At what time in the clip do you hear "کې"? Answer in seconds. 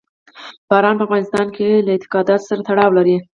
1.55-1.67